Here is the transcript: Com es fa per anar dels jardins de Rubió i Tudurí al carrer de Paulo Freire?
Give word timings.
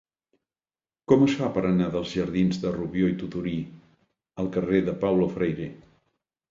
Com 1.11 1.25
es 1.25 1.35
fa 1.41 1.49
per 1.57 1.63
anar 1.71 1.91
dels 1.97 2.15
jardins 2.21 2.59
de 2.65 2.73
Rubió 2.79 3.13
i 3.15 3.17
Tudurí 3.23 3.57
al 4.45 4.53
carrer 4.59 4.85
de 4.91 5.01
Paulo 5.07 5.33
Freire? 5.37 5.75